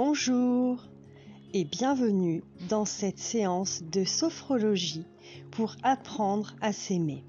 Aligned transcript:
Bonjour 0.00 0.84
et 1.52 1.64
bienvenue 1.64 2.44
dans 2.68 2.84
cette 2.84 3.18
séance 3.18 3.82
de 3.82 4.04
sophrologie 4.04 5.04
pour 5.50 5.74
apprendre 5.82 6.54
à 6.60 6.72
s'aimer. 6.72 7.24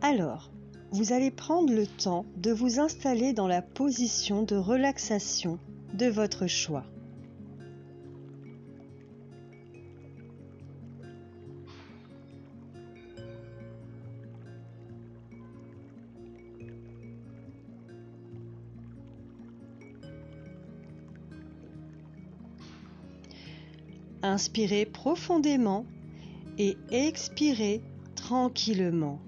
Alors, 0.00 0.50
vous 0.92 1.12
allez 1.12 1.30
prendre 1.30 1.74
le 1.74 1.86
temps 1.86 2.24
de 2.38 2.52
vous 2.52 2.80
installer 2.80 3.34
dans 3.34 3.48
la 3.48 3.60
position 3.60 4.42
de 4.44 4.56
relaxation 4.56 5.58
de 5.92 6.06
votre 6.06 6.46
choix. 6.46 6.86
Inspirez 24.36 24.84
profondément 24.84 25.86
et 26.58 26.76
expirez 26.90 27.80
tranquillement. 28.16 29.18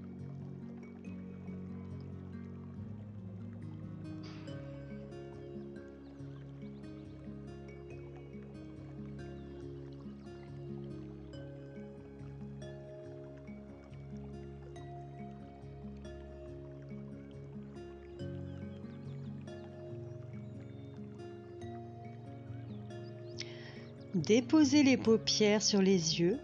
Déposez 24.25 24.83
les 24.83 24.97
paupières 24.97 25.61
sur 25.61 25.81
les 25.81 26.19
yeux 26.19 26.39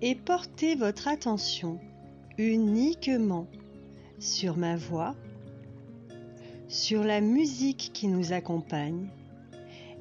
et 0.00 0.14
portez 0.14 0.76
votre 0.76 1.08
attention 1.08 1.80
uniquement 2.38 3.48
sur 4.20 4.56
ma 4.56 4.76
voix, 4.76 5.16
sur 6.68 7.02
la 7.02 7.20
musique 7.20 7.90
qui 7.92 8.06
nous 8.06 8.32
accompagne 8.32 9.08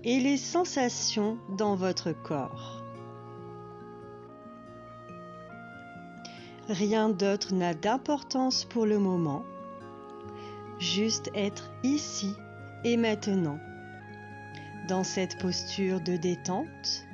et 0.04 0.20
les 0.20 0.38
sensations 0.38 1.40
dans 1.58 1.76
votre 1.76 2.12
corps. 2.12 2.84
Rien 6.68 7.10
d'autre 7.10 7.56
n'a 7.56 7.74
d'importance 7.74 8.66
pour 8.66 8.86
le 8.86 9.00
moment, 9.00 9.44
juste 10.78 11.32
être 11.34 11.72
ici 11.82 12.36
et 12.84 12.98
maintenant 12.98 13.58
dans 14.90 15.04
cette 15.04 15.38
posture 15.38 16.02
de 16.02 16.18
détente 16.18 17.06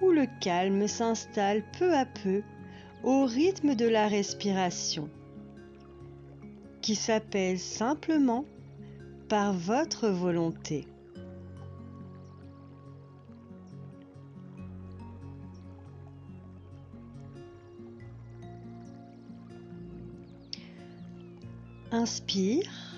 où 0.00 0.12
le 0.12 0.26
calme 0.40 0.86
s'installe 0.86 1.64
peu 1.76 1.92
à 1.92 2.06
peu 2.06 2.42
au 3.02 3.24
rythme 3.24 3.74
de 3.74 3.86
la 3.86 4.06
respiration 4.06 5.10
qui 6.80 6.94
s'appelle 6.94 7.58
simplement 7.58 8.44
par 9.28 9.52
votre 9.52 10.08
volonté. 10.08 10.86
Inspire. 21.90 22.93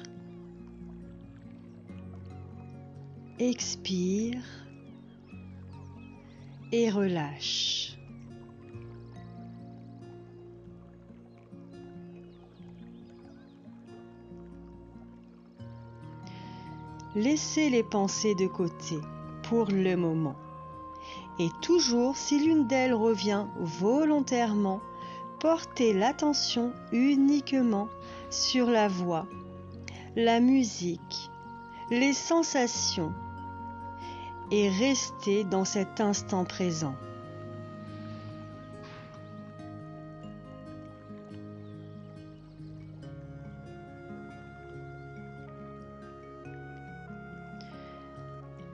Expire 3.38 4.42
et 6.72 6.90
relâche. 6.90 7.98
Laissez 17.14 17.70
les 17.70 17.82
pensées 17.82 18.34
de 18.34 18.46
côté 18.46 18.98
pour 19.42 19.66
le 19.66 19.96
moment. 19.96 20.36
Et 21.38 21.48
toujours, 21.62 22.16
si 22.16 22.38
l'une 22.38 22.66
d'elles 22.66 22.94
revient 22.94 23.46
volontairement, 23.58 24.80
portez 25.40 25.92
l'attention 25.92 26.72
uniquement 26.92 27.88
sur 28.30 28.70
la 28.70 28.88
voix, 28.88 29.26
la 30.14 30.40
musique, 30.40 31.30
les 31.90 32.14
sensations 32.14 33.12
et 34.50 34.68
restez 34.68 35.44
dans 35.44 35.64
cet 35.64 36.00
instant 36.00 36.44
présent. 36.44 36.94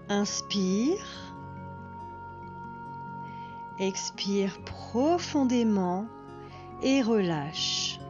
Inspire. 0.09 0.99
Expire 3.79 4.61
profondément 4.65 6.07
et 6.83 7.01
relâche. 7.01 8.02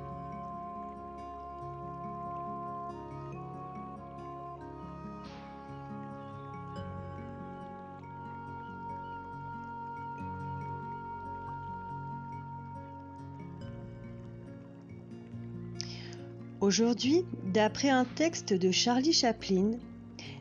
Aujourd'hui, 16.62 17.24
d'après 17.52 17.90
un 17.90 18.04
texte 18.04 18.52
de 18.52 18.70
Charlie 18.70 19.12
Chaplin, 19.12 19.72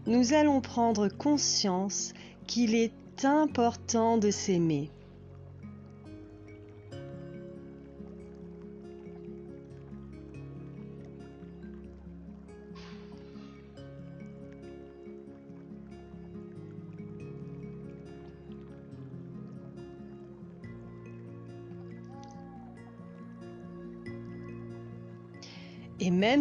nous 0.05 0.33
allons 0.33 0.61
prendre 0.61 1.07
conscience 1.07 2.13
qu'il 2.45 2.75
est 2.75 3.25
important 3.25 4.19
de 4.19 4.29
s'aimer. 4.29 4.91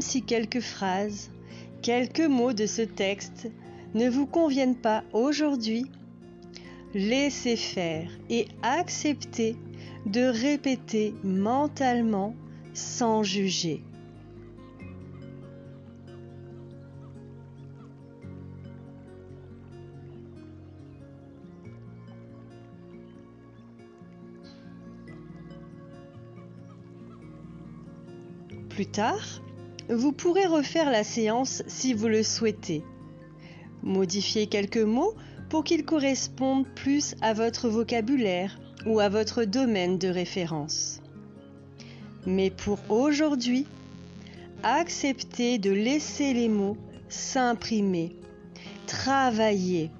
Si 0.00 0.22
quelques 0.22 0.61
phrases, 0.61 1.31
quelques 1.83 2.21
mots 2.21 2.53
de 2.53 2.66
ce 2.66 2.83
texte 2.83 3.50
ne 3.94 4.09
vous 4.09 4.27
conviennent 4.27 4.77
pas 4.77 5.05
aujourd'hui, 5.12 5.87
laissez 6.94 7.56
faire 7.56 8.11
et 8.28 8.47
acceptez 8.62 9.56
de 10.06 10.22
répéter 10.22 11.15
mentalement 11.22 12.34
sans 12.72 13.22
juger. 13.22 13.83
Plus 28.71 28.87
tard, 28.87 29.43
vous 29.90 30.12
pourrez 30.12 30.46
refaire 30.46 30.90
la 30.90 31.02
séance 31.02 31.62
si 31.66 31.94
vous 31.94 32.08
le 32.08 32.22
souhaitez. 32.22 32.84
Modifiez 33.82 34.46
quelques 34.46 34.76
mots 34.78 35.14
pour 35.48 35.64
qu'ils 35.64 35.84
correspondent 35.84 36.69
plus 36.76 37.16
à 37.22 37.32
votre 37.32 37.69
vocabulaire 37.69 38.60
ou 38.87 39.00
à 39.00 39.08
votre 39.08 39.44
domaine 39.44 39.98
de 39.98 40.08
référence. 40.08 41.00
Mais 42.26 42.50
pour 42.50 42.78
aujourd'hui, 42.88 43.66
acceptez 44.62 45.58
de 45.58 45.70
laisser 45.70 46.34
les 46.34 46.48
mots 46.48 46.76
s'imprimer, 47.08 48.14
travailler 48.86 49.90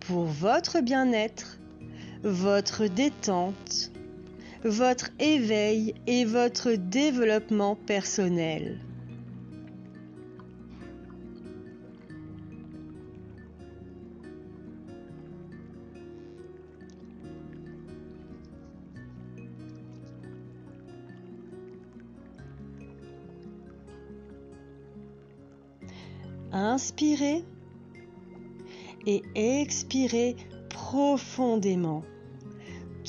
pour 0.00 0.24
votre 0.24 0.80
bien-être, 0.80 1.58
votre 2.22 2.86
détente, 2.86 3.92
votre 4.64 5.10
éveil 5.18 5.94
et 6.06 6.24
votre 6.24 6.72
développement 6.72 7.76
personnel. 7.76 8.78
Inspirez 26.62 27.42
et 29.06 29.22
expirez 29.34 30.36
profondément, 30.68 32.02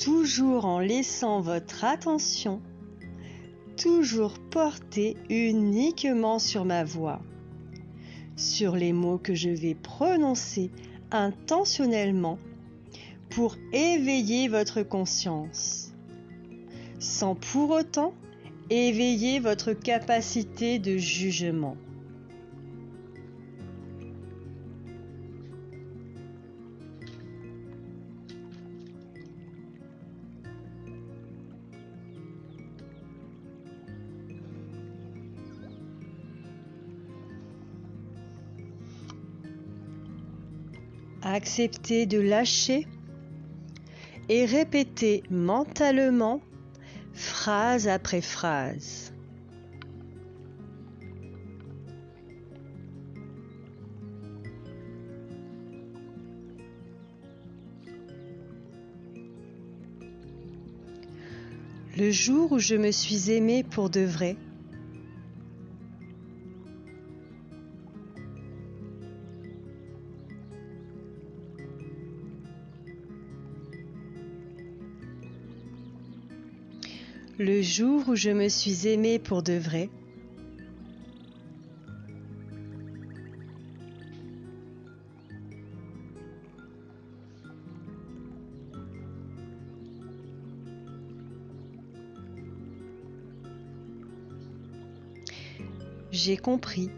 toujours 0.02 0.64
en 0.64 0.78
laissant 0.78 1.42
votre 1.42 1.84
attention 1.84 2.62
toujours 3.76 4.38
portée 4.50 5.18
uniquement 5.28 6.38
sur 6.38 6.64
ma 6.64 6.82
voix, 6.82 7.20
sur 8.36 8.74
les 8.74 8.94
mots 8.94 9.18
que 9.18 9.34
je 9.34 9.50
vais 9.50 9.74
prononcer 9.74 10.70
intentionnellement 11.10 12.38
pour 13.28 13.56
éveiller 13.74 14.48
votre 14.48 14.82
conscience, 14.82 15.92
sans 16.98 17.34
pour 17.34 17.68
autant 17.68 18.14
éveiller 18.70 19.40
votre 19.40 19.74
capacité 19.74 20.78
de 20.78 20.96
jugement. 20.96 21.76
Acceptez 41.42 42.06
de 42.06 42.20
lâcher 42.20 42.86
et 44.28 44.44
répétez 44.44 45.24
mentalement 45.28 46.40
phrase 47.14 47.88
après 47.88 48.20
phrase. 48.20 49.12
Le 61.98 62.12
jour 62.12 62.52
où 62.52 62.60
je 62.60 62.76
me 62.76 62.92
suis 62.92 63.32
aimée 63.32 63.64
pour 63.64 63.90
de 63.90 64.02
vrai, 64.02 64.36
jour 77.62 78.08
où 78.08 78.16
je 78.16 78.30
me 78.30 78.48
suis 78.48 78.88
aimée 78.88 79.18
pour 79.18 79.42
de 79.42 79.52
vrai, 79.52 79.88
j'ai 96.10 96.36
compris 96.36 96.90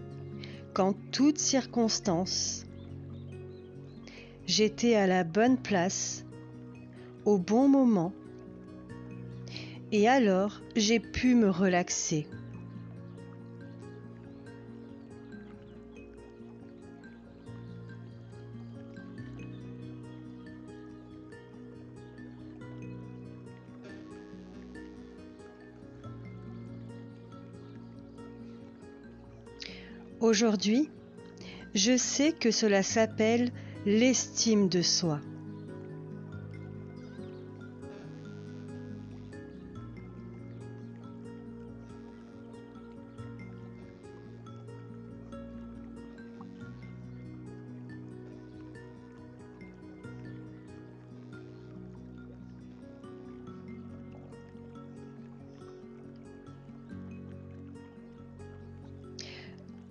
qu'en 0.72 0.92
toutes 1.12 1.38
circonstances, 1.38 2.66
j'étais 4.46 4.94
à 4.96 5.06
la 5.06 5.24
bonne 5.24 5.58
place, 5.58 6.24
au 7.24 7.38
bon 7.38 7.68
moment, 7.68 8.12
et 9.94 10.08
alors 10.08 10.60
j'ai 10.74 10.98
pu 10.98 11.36
me 11.36 11.48
relaxer. 11.48 12.26
Aujourd'hui, 30.18 30.90
je 31.76 31.96
sais 31.96 32.32
que 32.32 32.50
cela 32.50 32.82
s'appelle 32.82 33.52
l'estime 33.86 34.68
de 34.68 34.82
soi. 34.82 35.20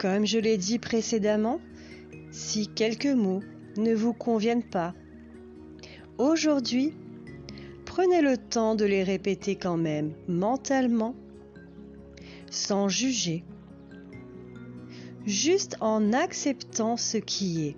Comme 0.04 0.26
je 0.26 0.38
l'ai 0.38 0.58
dit 0.58 0.80
précédemment, 0.80 1.62
si 2.30 2.68
quelques 2.68 3.06
mots 3.06 3.40
ne 3.78 3.96
vous 3.96 4.12
conviennent 4.12 4.70
pas, 4.70 4.94
aujourd'hui, 6.18 6.94
prenez 7.86 8.22
le 8.22 8.36
temps 8.36 8.76
de 8.76 8.84
les 8.84 9.02
répéter 9.02 9.56
quand 9.56 9.78
même 9.78 10.12
mentalement, 10.28 11.16
sans 12.52 12.90
juger, 12.90 13.46
juste 15.26 15.78
en 15.80 16.12
acceptant 16.12 16.98
ce 16.98 17.16
qui 17.16 17.68
est, 17.68 17.78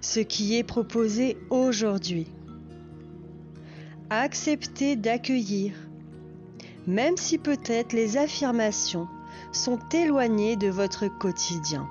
ce 0.00 0.20
qui 0.20 0.56
est 0.56 0.64
proposé 0.64 1.36
aujourd'hui. 1.50 2.28
Acceptez 4.08 4.96
d'accueillir, 4.96 5.74
même 6.86 7.18
si 7.18 7.36
peut-être 7.36 7.92
les 7.92 8.16
affirmations 8.16 9.06
sont 9.52 9.78
éloignés 9.92 10.56
de 10.56 10.68
votre 10.68 11.08
quotidien. 11.08 11.88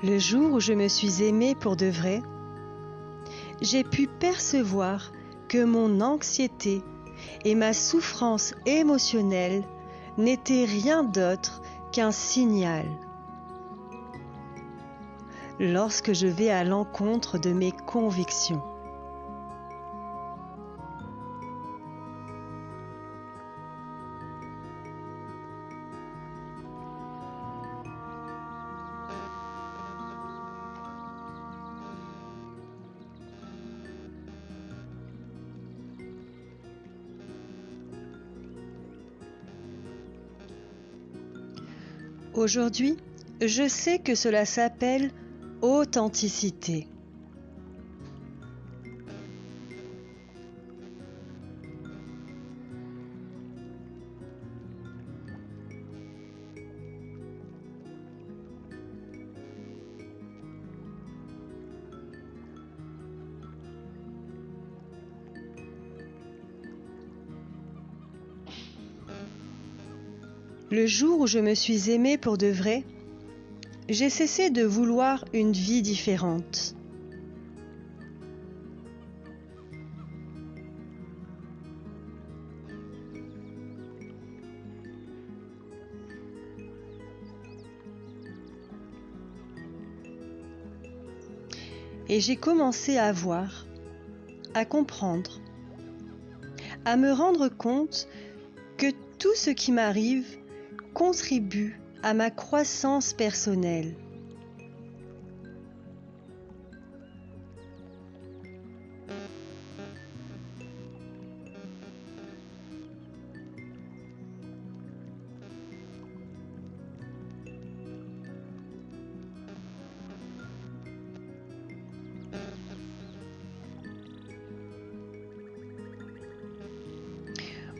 Le 0.00 0.16
jour 0.16 0.52
où 0.52 0.60
je 0.60 0.72
me 0.74 0.86
suis 0.86 1.24
aimée 1.24 1.56
pour 1.56 1.74
de 1.74 1.86
vrai, 1.86 2.22
j'ai 3.60 3.84
pu 3.84 4.06
percevoir 4.06 5.12
que 5.48 5.64
mon 5.64 6.00
anxiété 6.00 6.82
et 7.44 7.54
ma 7.54 7.72
souffrance 7.72 8.54
émotionnelle 8.66 9.64
n'étaient 10.16 10.64
rien 10.64 11.02
d'autre 11.02 11.62
qu'un 11.92 12.12
signal. 12.12 12.84
Lorsque 15.58 16.12
je 16.12 16.26
vais 16.26 16.50
à 16.50 16.62
l'encontre 16.62 17.38
de 17.38 17.50
mes 17.50 17.72
convictions. 17.72 18.62
Aujourd'hui, 42.38 42.96
je 43.40 43.66
sais 43.66 43.98
que 43.98 44.14
cela 44.14 44.46
s'appelle 44.46 45.10
authenticité. 45.60 46.86
Le 70.70 70.86
jour 70.86 71.20
où 71.20 71.26
je 71.26 71.38
me 71.38 71.54
suis 71.54 71.90
aimée 71.90 72.18
pour 72.18 72.36
de 72.36 72.48
vrai, 72.48 72.84
j'ai 73.88 74.10
cessé 74.10 74.50
de 74.50 74.64
vouloir 74.64 75.24
une 75.32 75.52
vie 75.52 75.80
différente. 75.80 76.74
Et 92.10 92.20
j'ai 92.20 92.36
commencé 92.36 92.98
à 92.98 93.10
voir, 93.12 93.66
à 94.52 94.66
comprendre, 94.66 95.40
à 96.84 96.98
me 96.98 97.10
rendre 97.10 97.48
compte 97.48 98.06
que 98.76 98.90
tout 99.18 99.34
ce 99.34 99.48
qui 99.48 99.72
m'arrive 99.72 100.37
contribue 100.98 101.80
à 102.02 102.12
ma 102.12 102.28
croissance 102.28 103.12
personnelle. 103.12 103.94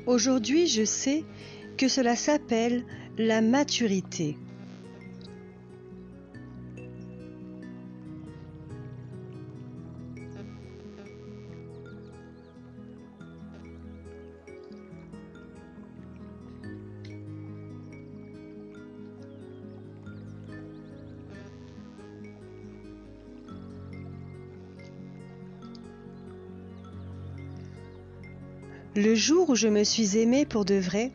Aujourd'hui, 0.07 0.69
je 0.69 0.85
sais 0.85 1.25
que 1.77 1.89
cela 1.89 2.15
s'appelle 2.15 2.85
la 3.19 3.41
maturité. 3.41 4.37
Le 28.95 29.15
jour 29.15 29.51
où 29.51 29.55
je 29.55 29.69
me 29.69 29.85
suis 29.85 30.19
aimée 30.19 30.45
pour 30.45 30.65
de 30.65 30.75
vrai, 30.75 31.13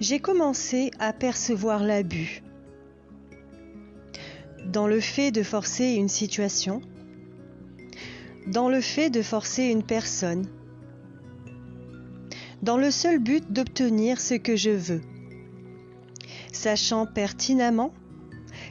j'ai 0.00 0.20
commencé 0.20 0.90
à 0.98 1.12
percevoir 1.12 1.82
l'abus. 1.82 2.42
Dans 4.66 4.86
le 4.86 5.00
fait 5.00 5.30
de 5.30 5.42
forcer 5.42 5.94
une 5.94 6.08
situation, 6.08 6.80
dans 8.46 8.68
le 8.68 8.80
fait 8.80 9.10
de 9.10 9.22
forcer 9.22 9.64
une 9.64 9.82
personne, 9.82 10.46
dans 12.62 12.76
le 12.76 12.90
seul 12.90 13.18
but 13.18 13.52
d'obtenir 13.52 14.20
ce 14.20 14.34
que 14.34 14.56
je 14.56 14.70
veux, 14.70 15.00
sachant 16.52 17.06
pertinemment 17.06 17.92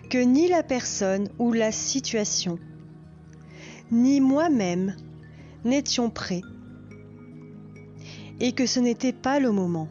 que 0.10 0.18
ni 0.18 0.48
la 0.48 0.64
personne 0.64 1.30
ou 1.40 1.52
la 1.52 1.72
situation, 1.72 2.58
ni 3.92 4.22
moi-même 4.22 4.96
n'étions 5.66 6.10
prêts 6.10 6.42
et 8.40 8.52
que 8.52 8.66
ce 8.66 8.80
n'était 8.80 9.14
pas 9.14 9.40
le 9.40 9.52
moment. 9.52 9.90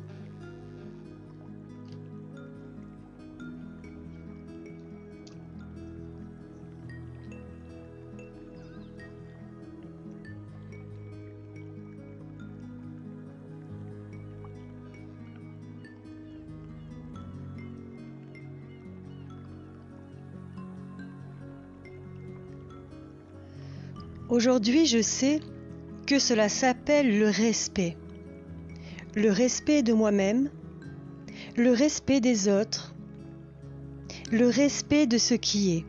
Aujourd'hui, 24.29 24.87
je 24.87 25.03
sais 25.03 25.41
que 26.07 26.19
cela 26.19 26.49
s'appelle 26.49 27.19
le 27.19 27.29
respect 27.29 27.97
le 29.17 29.31
respect 29.31 29.83
de 29.83 29.95
moi-même, 29.95 30.51
le 31.57 31.73
respect 31.73 32.21
des 32.21 32.49
autres, 32.49 32.95
le 34.31 34.47
respect 34.47 35.07
de 35.07 35.17
ce 35.17 35.33
qui 35.33 35.79
est. 35.79 35.85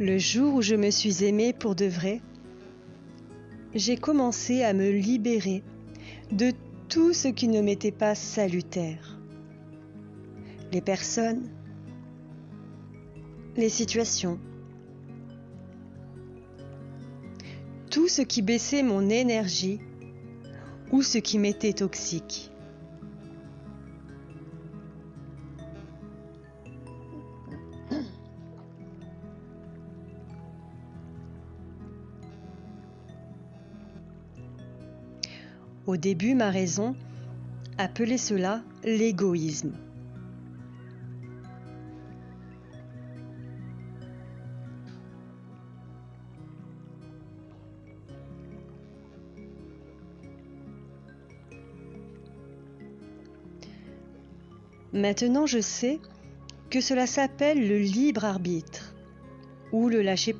Le 0.00 0.16
jour 0.16 0.54
où 0.54 0.62
je 0.62 0.76
me 0.76 0.90
suis 0.90 1.24
aimée 1.24 1.52
pour 1.52 1.74
de 1.74 1.86
vrai, 1.86 2.20
j'ai 3.74 3.96
commencé 3.96 4.62
à 4.62 4.72
me 4.72 4.90
libérer 4.92 5.64
de 6.30 6.52
tout 6.88 7.12
ce 7.12 7.26
qui 7.26 7.48
ne 7.48 7.60
m'était 7.60 7.90
pas 7.90 8.14
salutaire. 8.14 9.18
Les 10.72 10.80
personnes, 10.80 11.50
les 13.56 13.68
situations, 13.68 14.38
tout 17.90 18.06
ce 18.06 18.22
qui 18.22 18.40
baissait 18.40 18.84
mon 18.84 19.10
énergie 19.10 19.80
ou 20.92 21.02
ce 21.02 21.18
qui 21.18 21.40
m'était 21.40 21.72
toxique. 21.72 22.52
Au 35.88 35.96
début, 35.96 36.34
ma 36.34 36.50
raison 36.50 36.94
appelait 37.78 38.18
cela 38.18 38.62
l'égoïsme. 38.84 39.72
Maintenant, 54.92 55.46
je 55.46 55.58
sais 55.58 56.00
que 56.68 56.82
cela 56.82 57.06
s'appelle 57.06 57.66
le 57.66 57.78
libre 57.78 58.26
arbitre 58.26 58.94
ou 59.72 59.88
le 59.88 60.02
lâcher 60.02 60.34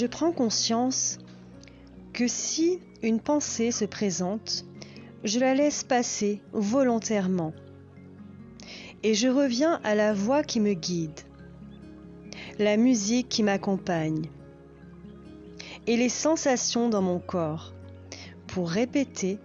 je 0.00 0.06
prends 0.06 0.32
conscience 0.32 1.18
que 2.14 2.26
si 2.26 2.78
une 3.02 3.20
pensée 3.20 3.70
se 3.70 3.84
présente, 3.84 4.64
je 5.24 5.38
la 5.38 5.54
laisse 5.54 5.84
passer 5.84 6.40
volontairement. 6.54 7.52
Et 9.02 9.12
je 9.12 9.28
reviens 9.28 9.78
à 9.84 9.94
la 9.94 10.14
voix 10.14 10.42
qui 10.42 10.58
me 10.58 10.72
guide, 10.72 11.20
la 12.58 12.78
musique 12.78 13.28
qui 13.28 13.42
m'accompagne 13.42 14.30
et 15.86 15.98
les 15.98 16.08
sensations 16.08 16.88
dans 16.88 17.02
mon 17.02 17.18
corps 17.18 17.74
pour 18.46 18.70
répéter 18.70 19.38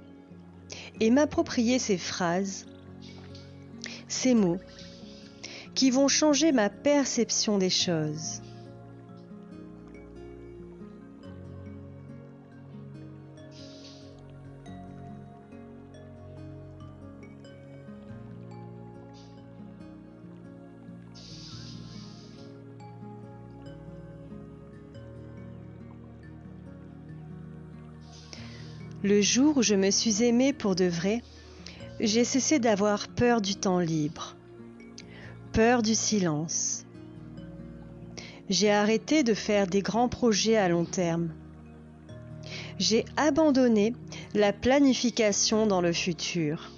et 1.01 1.09
m'approprier 1.09 1.79
ces 1.79 1.97
phrases, 1.97 2.65
ces 4.07 4.33
mots 4.33 4.59
qui 5.73 5.91
vont 5.91 6.07
changer 6.07 6.53
ma 6.53 6.69
perception 6.69 7.57
des 7.57 7.69
choses. 7.69 8.41
Le 29.05 29.21
jour 29.21 29.57
où 29.57 29.61
je 29.61 29.75
me 29.75 29.91
suis 29.91 30.23
aimée 30.23 30.51
pour 30.51 30.75
de 30.75 30.85
vrai, 30.85 31.21
j'ai 31.99 32.23
cessé 32.23 32.57
d'avoir 32.57 33.07
peur 33.07 33.39
du 33.39 33.55
temps 33.55 33.77
libre, 33.77 34.35
peur 35.53 35.83
du 35.83 35.93
silence. 35.93 36.87
J'ai 38.49 38.71
arrêté 38.71 39.21
de 39.21 39.35
faire 39.35 39.67
des 39.67 39.83
grands 39.83 40.09
projets 40.09 40.57
à 40.57 40.69
long 40.69 40.85
terme. 40.85 41.29
J'ai 42.79 43.05
abandonné 43.15 43.93
la 44.33 44.51
planification 44.51 45.67
dans 45.67 45.81
le 45.81 45.93
futur. 45.93 46.71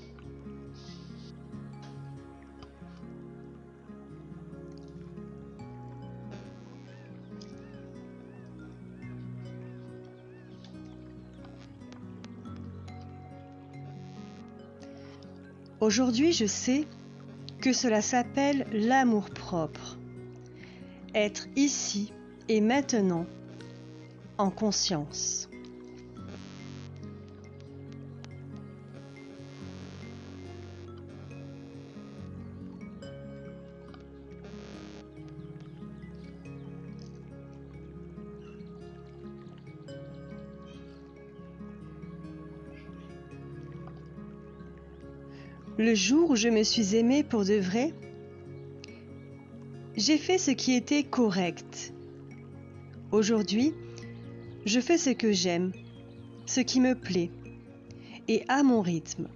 Aujourd'hui, 15.87 16.33
je 16.33 16.45
sais 16.45 16.85
que 17.61 17.71
cela 17.71 18.01
s'appelle 18.01 18.67
l'amour-propre. 18.73 19.97
Être 21.15 21.47
ici 21.55 22.11
et 22.49 22.59
maintenant 22.59 23.25
en 24.37 24.51
conscience. 24.51 25.49
Le 45.77 45.93
jour 45.93 46.31
où 46.31 46.35
je 46.35 46.49
me 46.49 46.63
suis 46.63 46.95
aimée 46.95 47.23
pour 47.23 47.45
de 47.45 47.53
vrai, 47.53 47.93
j'ai 49.95 50.17
fait 50.17 50.39
ce 50.39 50.49
qui 50.49 50.73
était 50.73 51.03
correct. 51.03 51.93
Aujourd'hui, 53.11 53.73
je 54.65 54.79
fais 54.79 54.97
ce 54.97 55.11
que 55.11 55.31
j'aime, 55.31 55.71
ce 56.47 56.61
qui 56.61 56.79
me 56.79 56.95
plaît, 56.95 57.29
et 58.27 58.43
à 58.47 58.63
mon 58.63 58.81
rythme. 58.81 59.27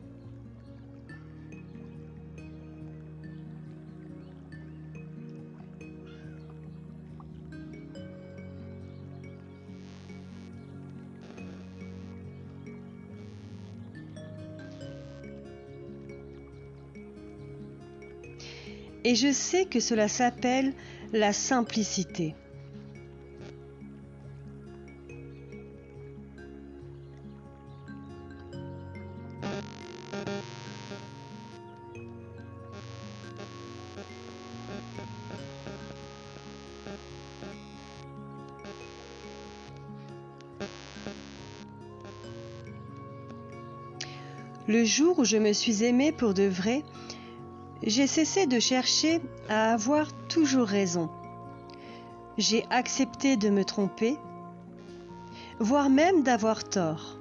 Et 19.04 19.16
je 19.16 19.32
sais 19.32 19.66
que 19.66 19.80
cela 19.80 20.08
s'appelle 20.08 20.74
la 21.12 21.34
simplicité. 21.34 22.36
Le 44.68 44.86
jour 44.86 45.20
où 45.20 45.26
je 45.26 45.36
me 45.36 45.52
suis 45.52 45.84
aimée 45.84 46.14
pour 46.14 46.34
de 46.34 46.44
vrai, 46.44 46.84
j'ai 47.84 48.08
cessé 48.08 48.46
de 48.46 48.60
chercher 48.60 49.22
à 49.50 49.74
avoir 49.74 50.12
toujours 50.28 50.68
raison. 50.68 51.10
J'ai 52.38 52.66
accepté 52.70 53.38
de 53.38 53.50
me 53.50 53.66
tromper, 53.66 54.18
voire 55.60 55.90
même 55.90 56.24
d'avoir 56.24 56.64
tort. 56.64 57.18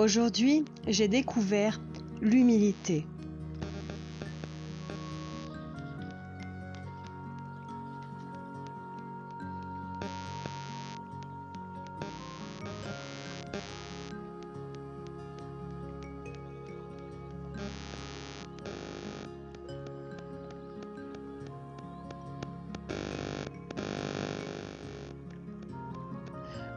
Aujourd'hui, 0.00 0.64
j'ai 0.86 1.08
découvert 1.08 1.78
l'humilité. 2.22 3.06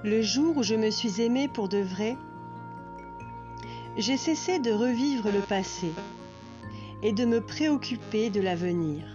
Le 0.03 0.21
jour 0.21 0.57
où 0.57 0.63
je 0.63 0.75
me 0.75 0.89
suis 0.89 1.21
aimée 1.21 1.47
pour 1.47 1.69
de 1.69 1.77
vrai, 1.77 2.17
j'ai 3.97 4.17
cessé 4.17 4.59
de 4.59 4.71
revivre 4.71 5.31
le 5.31 5.41
passé 5.41 5.91
et 7.03 7.11
de 7.11 7.25
me 7.25 7.41
préoccuper 7.41 8.29
de 8.29 8.41
l'avenir. 8.41 9.05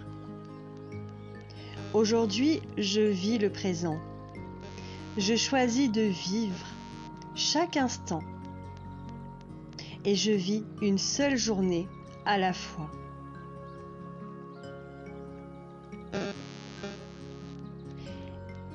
Aujourd'hui, 1.93 2.61
je 2.77 3.01
vis 3.01 3.39
le 3.39 3.51
présent. 3.51 3.99
Je 5.17 5.35
choisis 5.35 5.91
de 5.91 6.01
vivre 6.01 6.65
chaque 7.35 7.77
instant 7.77 8.21
et 10.05 10.15
je 10.15 10.31
vis 10.31 10.63
une 10.81 10.97
seule 10.97 11.35
journée 11.35 11.87
à 12.25 12.37
la 12.37 12.53
fois. 12.53 12.89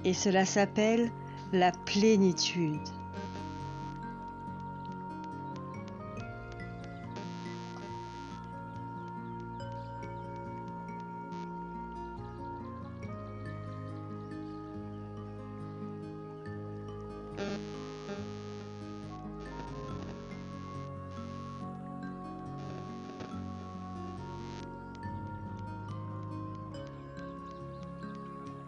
Et 0.05 0.12
cela 0.12 0.45
s'appelle 0.45 1.11
la 1.53 1.73
plénitude. 1.73 2.93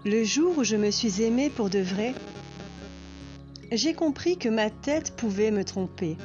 Le 0.08 0.22
jour 0.22 0.58
où 0.58 0.62
je 0.62 0.76
me 0.76 0.92
suis 0.92 1.22
aimée 1.22 1.50
pour 1.50 1.68
de 1.68 1.80
vrai, 1.80 2.14
j'ai 3.72 3.92
compris 3.92 4.38
que 4.38 4.48
ma 4.48 4.70
tête 4.70 5.16
pouvait 5.16 5.50
me 5.50 5.64
tromper 5.64 6.16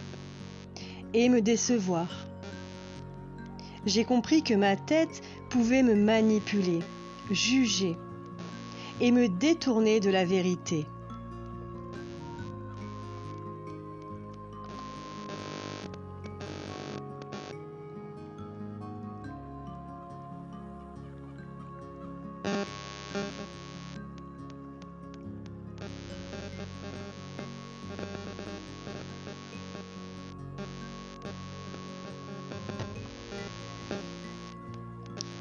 et 1.16 1.30
me 1.30 1.42
décevoir. 1.42 2.28
J'ai 3.88 4.04
compris 4.04 4.44
que 4.44 4.54
ma 4.54 4.76
tête 4.76 5.24
pouvait 5.50 5.82
me 5.82 5.96
manipuler, 5.96 6.78
juger 7.32 7.98
et 9.00 9.12
me 9.12 9.28
détourner 9.28 10.00
de 10.00 10.12
la 10.12 10.26
vérité. 10.26 10.86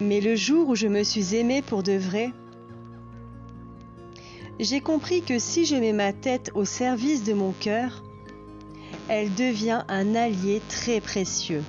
Mais 0.00 0.20
le 0.20 0.34
jour 0.34 0.70
où 0.70 0.74
je 0.74 0.86
me 0.86 1.02
suis 1.02 1.34
aimée 1.34 1.60
pour 1.60 1.82
de 1.82 1.92
vrai, 1.92 2.30
j'ai 4.58 4.80
compris 4.80 5.22
que 5.22 5.38
si 5.38 5.66
je 5.66 5.76
mets 5.76 5.92
ma 5.92 6.12
tête 6.12 6.50
au 6.54 6.64
service 6.64 7.24
de 7.24 7.34
mon 7.34 7.52
cœur, 7.52 8.02
elle 9.08 9.34
devient 9.34 9.82
un 9.88 10.14
allié 10.14 10.62
très 10.68 11.00
précieux. 11.00 11.62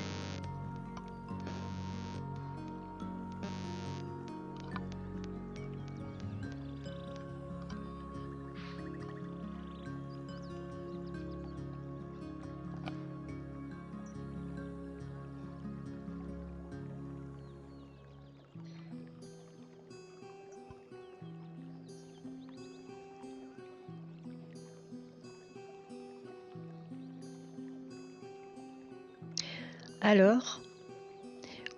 Alors, 30.03 30.61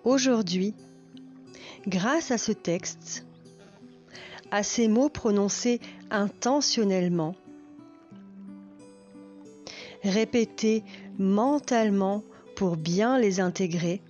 aujourd'hui, 0.02 0.74
grâce 1.86 2.30
à 2.30 2.38
ce 2.38 2.52
texte, 2.52 3.26
à 4.50 4.62
ces 4.62 4.88
mots 4.88 5.10
prononcés 5.10 5.78
intentionnellement, 6.10 7.34
répétés 10.02 10.84
mentalement 11.18 12.24
pour 12.56 12.78
bien 12.78 13.18
les 13.18 13.40
intégrer, 13.40 14.00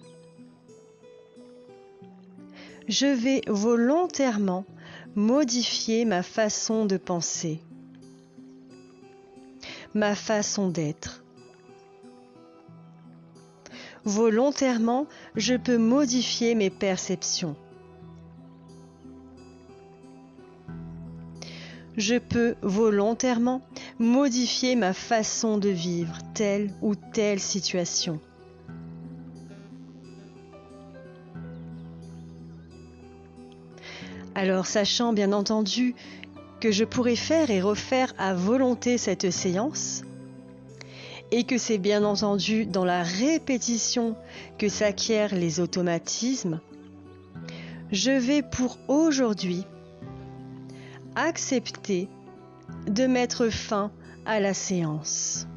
je 2.86 3.06
vais 3.06 3.40
volontairement 3.48 4.64
modifier 5.16 6.04
ma 6.04 6.22
façon 6.22 6.86
de 6.86 6.98
penser, 6.98 7.60
ma 9.92 10.14
façon 10.14 10.68
d'être. 10.68 11.23
Volontairement, 14.04 15.06
je 15.34 15.54
peux 15.54 15.78
modifier 15.78 16.54
mes 16.54 16.70
perceptions. 16.70 17.56
Je 21.96 22.18
peux 22.18 22.56
volontairement 22.60 23.62
modifier 23.98 24.74
ma 24.76 24.92
façon 24.92 25.58
de 25.58 25.68
vivre 25.68 26.18
telle 26.34 26.70
ou 26.82 26.94
telle 26.94 27.40
situation. 27.40 28.20
Alors, 34.34 34.66
sachant 34.66 35.12
bien 35.12 35.32
entendu 35.32 35.94
que 36.60 36.72
je 36.72 36.84
pourrais 36.84 37.16
faire 37.16 37.50
et 37.50 37.62
refaire 37.62 38.12
à 38.18 38.34
volonté 38.34 38.98
cette 38.98 39.30
séance, 39.30 40.02
et 41.36 41.42
que 41.42 41.58
c'est 41.58 41.78
bien 41.78 42.04
entendu 42.04 42.64
dans 42.64 42.84
la 42.84 43.02
répétition 43.02 44.14
que 44.56 44.68
s'acquièrent 44.68 45.34
les 45.34 45.58
automatismes, 45.58 46.60
je 47.90 48.12
vais 48.12 48.42
pour 48.42 48.78
aujourd'hui 48.86 49.64
accepter 51.16 52.08
de 52.86 53.08
mettre 53.08 53.48
fin 53.48 53.90
à 54.26 54.38
la 54.38 54.54
séance. 54.54 55.48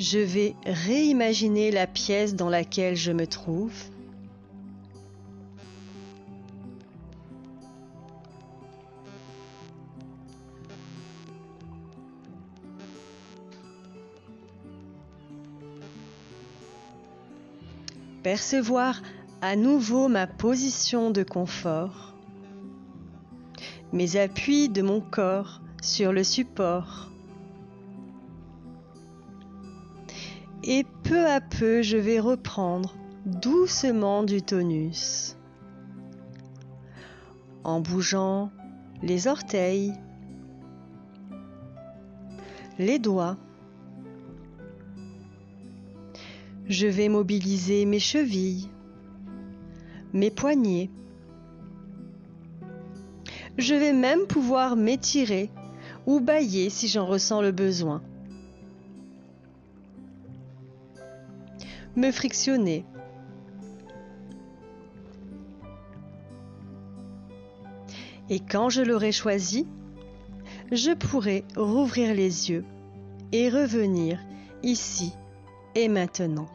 Je 0.00 0.18
vais 0.18 0.56
réimaginer 0.66 1.70
la 1.70 1.86
pièce 1.86 2.34
dans 2.34 2.48
laquelle 2.48 2.96
je 2.96 3.12
me 3.12 3.28
trouve. 3.28 3.95
Percevoir 18.26 19.02
à 19.40 19.54
nouveau 19.54 20.08
ma 20.08 20.26
position 20.26 21.12
de 21.12 21.22
confort, 21.22 22.16
mes 23.92 24.16
appuis 24.16 24.68
de 24.68 24.82
mon 24.82 25.00
corps 25.00 25.60
sur 25.80 26.12
le 26.12 26.24
support. 26.24 27.08
et 30.64 30.84
peu 31.04 31.24
à 31.24 31.40
peu 31.40 31.82
je 31.82 31.96
vais 31.96 32.18
reprendre 32.18 32.96
doucement 33.26 34.24
du 34.24 34.42
tonus 34.42 35.36
en 37.62 37.78
bougeant 37.78 38.50
les 39.04 39.28
orteils, 39.28 39.92
les 42.80 42.98
doigts. 42.98 43.36
Je 46.68 46.86
vais 46.86 47.08
mobiliser 47.08 47.84
mes 47.86 47.98
chevilles, 47.98 48.70
mes 50.12 50.30
poignets. 50.30 50.90
Je 53.58 53.74
vais 53.74 53.92
même 53.92 54.26
pouvoir 54.26 54.76
m'étirer 54.76 55.50
ou 56.06 56.20
bailler 56.20 56.70
si 56.70 56.88
j'en 56.88 57.06
ressens 57.06 57.40
le 57.40 57.52
besoin. 57.52 58.02
me 61.96 62.12
frictionner. 62.12 62.84
Et 68.28 68.40
quand 68.40 68.68
je 68.68 68.82
l'aurai 68.82 69.12
choisi, 69.12 69.66
je 70.72 70.92
pourrai 70.92 71.44
rouvrir 71.56 72.14
les 72.14 72.50
yeux 72.50 72.64
et 73.32 73.48
revenir 73.48 74.18
ici 74.62 75.12
et 75.74 75.88
maintenant. 75.88 76.48